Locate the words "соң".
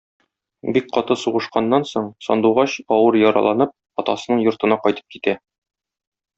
1.89-2.07